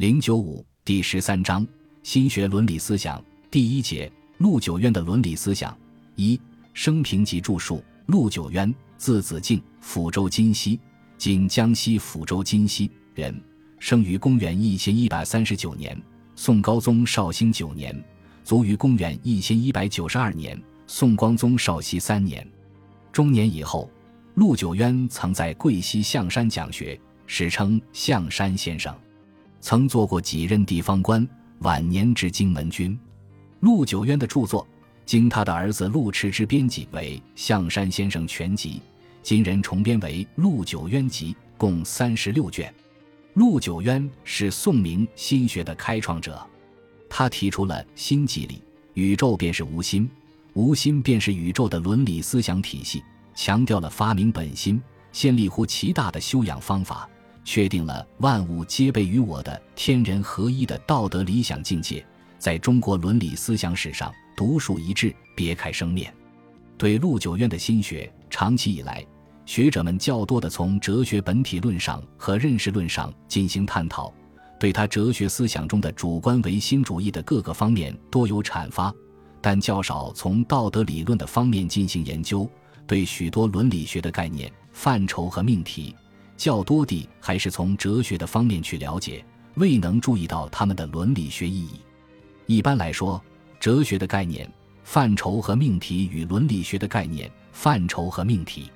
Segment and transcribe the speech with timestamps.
[0.00, 1.66] 零九五第十三章
[2.02, 5.76] 新学伦理思想第一节陆九渊的伦理思想。
[6.16, 6.40] 一
[6.72, 10.80] 生平及著述陆九渊字子敬抚州金溪
[11.18, 13.38] 今江西抚州金溪人
[13.78, 15.94] 生于公元一千一百三十九年
[16.34, 17.94] 宋高宗绍兴九年
[18.42, 22.50] 卒于公元一千一百九十二年宋光宗绍熙三年。
[23.12, 23.90] 中年以后
[24.32, 28.96] 陆九渊曾在贵溪象山讲学史称象山先生。
[29.60, 31.26] 曾做过几任地方官，
[31.60, 32.98] 晚年至荆门军。
[33.60, 34.66] 陆九渊的著作，
[35.04, 38.74] 经他的儿子陆迟之编辑为《象山先生全集》，
[39.22, 42.72] 今人重编为《陆九渊集》，共三十六卷。
[43.34, 46.42] 陆九渊是宋明心学的开创者，
[47.08, 48.62] 他提出了“心即理，
[48.94, 50.08] 宇宙便是无心，
[50.54, 53.04] 无心便是宇宙”的伦理思想体系，
[53.34, 54.80] 强调了发明本心、
[55.12, 57.06] 先立乎其大的修养方法。
[57.44, 62.04] 确定了万物皆备于我的天人合一的道德理想境界，
[62.38, 66.14] 在中国伦理思想史上独树一帜，别开生面。
[66.78, 69.04] 对陆九渊的心学，长期以来，
[69.44, 74.12] 学者们较多的从哲学本体论上和认识论上进行探讨，
[74.58, 78.94] 对他哲学思想中的主观唯心主义的各个方面多有阐发，
[79.40, 82.48] 但较少从道德理论的方面进行研究，
[82.86, 85.94] 对许多伦理学的概念、范畴和命题。
[86.40, 89.22] 较多地还是从哲学的方面去了解，
[89.56, 91.82] 未能注意到他们的伦理学意义。
[92.46, 93.22] 一般来说，
[93.60, 94.50] 哲学的概念、
[94.82, 98.70] 范畴和命题与伦理学的概念、范畴和命题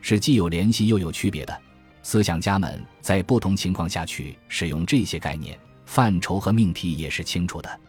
[0.00, 1.56] 是既有联系又有区别的。
[2.02, 7.80] 思想家们在不同情况下去使用这些概念、范畴和命题也是清楚的。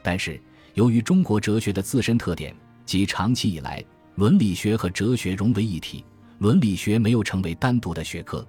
[0.00, 0.40] 但是，
[0.74, 2.54] 由于中国哲学的自身特点
[2.86, 6.04] 及长期以来伦理学和哲学融为一体，
[6.38, 8.46] 伦理学没有成为单独的学科。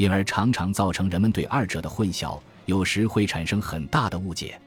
[0.00, 4.58] 因而常常造成人们对二者的混淆，有时会产生很大的误解。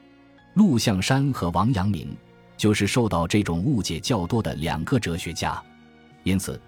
[0.54, 2.16] 陆象山和王阳明
[2.56, 5.60] 就是受到这种误解较多的两个哲学家，
[6.22, 6.60] 因此，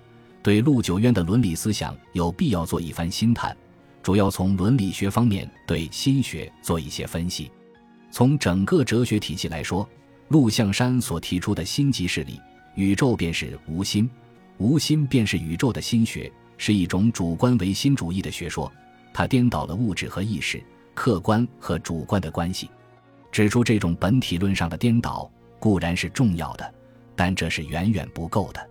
[0.42, 3.56] 对陆九渊的伦理思想有必要做一番心探，
[4.02, 7.48] 主要从伦理学方面对心学做一些分析。
[8.10, 9.88] 从整个哲学体系来说，
[10.26, 12.40] 陆象山所提出的心即是理，
[12.74, 14.10] 宇宙便是无心，
[14.58, 16.32] 无心便是宇宙的心学。
[16.56, 18.72] 是一种主观唯心主义的学说，
[19.12, 20.62] 它颠倒了物质和意识、
[20.94, 22.70] 客观和主观的关系。
[23.32, 26.74] 指出这种本体论上的颠倒固然是重要的，
[27.14, 28.70] 但这是远远不够的。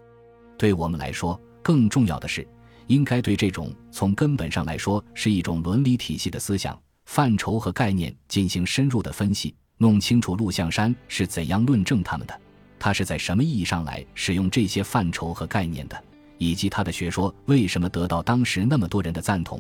[0.58, 2.48] 对我们来说，更重要的是，
[2.88, 12.42] 应该对这种从根本上来说是一种伦理体系的思想范畴和概念进行深入的分析，弄清楚陆象山是怎样论证他们的，
[12.80, 16.04] 他是在什么意义上来使用这些范畴和概念的。
[16.38, 19.60] 以及他的学说为什么得到当时那么多人的赞同？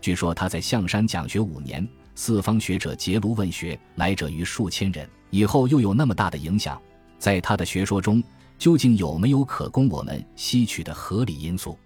[0.00, 5.08] 据说他在象山讲学五年，四方学者结庐问学，来者于数千人。
[5.30, 6.80] 以后又有那么大的影响，
[7.18, 8.22] 在他的学说中
[8.58, 11.76] 究竟有没有可供我们吸取的合理因素？